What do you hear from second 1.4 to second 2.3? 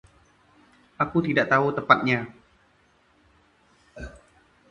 tahu tepatnya.